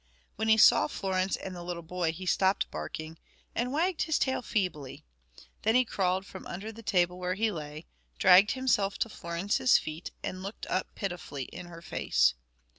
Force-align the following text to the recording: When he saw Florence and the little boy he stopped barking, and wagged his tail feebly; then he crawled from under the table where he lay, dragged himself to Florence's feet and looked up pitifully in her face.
When 0.35 0.47
he 0.47 0.57
saw 0.57 0.87
Florence 0.87 1.35
and 1.35 1.55
the 1.55 1.61
little 1.61 1.83
boy 1.83 2.11
he 2.11 2.25
stopped 2.25 2.71
barking, 2.71 3.19
and 3.53 3.71
wagged 3.71 4.01
his 4.01 4.17
tail 4.17 4.41
feebly; 4.41 5.05
then 5.61 5.75
he 5.75 5.85
crawled 5.85 6.25
from 6.25 6.47
under 6.47 6.71
the 6.71 6.81
table 6.81 7.19
where 7.19 7.35
he 7.35 7.51
lay, 7.51 7.85
dragged 8.17 8.53
himself 8.53 8.97
to 8.97 9.09
Florence's 9.09 9.77
feet 9.77 10.09
and 10.23 10.41
looked 10.41 10.65
up 10.65 10.87
pitifully 10.95 11.43
in 11.43 11.67
her 11.67 11.83
face. 11.83 12.33